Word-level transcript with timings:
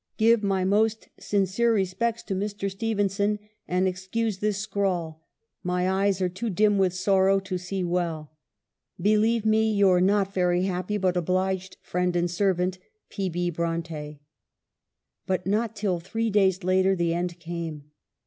Give 0.17 0.41
my 0.41 0.65
most 0.65 1.09
sincere 1.19 1.75
respects 1.75 2.23
to 2.23 2.33
Mr. 2.33 2.71
Stephen 2.71 3.07
son, 3.07 3.37
and 3.67 3.87
excuse 3.87 4.39
this 4.39 4.57
scrawl; 4.57 5.21
my 5.61 5.87
eyes 5.87 6.23
are 6.23 6.27
too 6.27 6.49
dim 6.49 6.79
with 6.79 6.91
sorrow 6.91 7.39
to 7.41 7.59
see 7.59 7.83
well. 7.83 8.31
Believe 8.99 9.45
me, 9.45 9.71
your 9.71 10.01
not 10.01 10.33
very 10.33 10.63
happy, 10.63 10.97
but 10.97 11.15
obliged 11.15 11.77
friend 11.83 12.15
and 12.15 12.31
servant," 12.31 12.79
P. 13.11 13.29
B. 13.29 13.51
Bronte." 13.51 14.21
But 15.27 15.45
not 15.45 15.75
till 15.75 15.99
three 15.99 16.31
days 16.31 16.63
later 16.63 16.95
the 16.95 17.13
end 17.13 17.39
came. 17.39 17.91